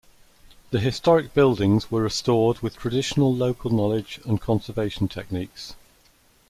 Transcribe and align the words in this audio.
The 0.71 0.79
historic 0.79 1.31
buildings 1.35 1.91
were 1.91 2.01
restored 2.01 2.61
with 2.61 2.75
traditional 2.75 3.35
local 3.35 3.69
knowledge 3.69 4.19
and 4.25 4.41
conservation 4.41 5.07
techniques. 5.07 5.75